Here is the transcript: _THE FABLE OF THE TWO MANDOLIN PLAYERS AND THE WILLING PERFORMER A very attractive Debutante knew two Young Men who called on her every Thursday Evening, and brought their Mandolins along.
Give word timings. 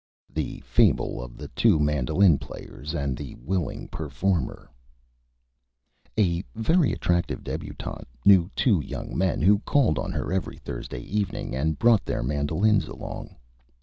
_THE 0.33 0.61
FABLE 0.65 1.21
OF 1.21 1.37
THE 1.37 1.49
TWO 1.49 1.79
MANDOLIN 1.79 2.39
PLAYERS 2.39 2.95
AND 2.95 3.15
THE 3.15 3.35
WILLING 3.35 3.87
PERFORMER 3.89 4.71
A 6.17 6.43
very 6.55 6.91
attractive 6.91 7.43
Debutante 7.43 8.07
knew 8.25 8.49
two 8.55 8.81
Young 8.83 9.15
Men 9.15 9.43
who 9.43 9.59
called 9.59 9.99
on 9.99 10.11
her 10.11 10.33
every 10.33 10.57
Thursday 10.57 11.01
Evening, 11.01 11.53
and 11.55 11.77
brought 11.77 12.03
their 12.03 12.23
Mandolins 12.23 12.87
along. 12.87 13.35